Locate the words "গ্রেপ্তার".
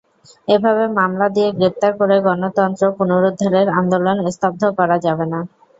1.57-1.91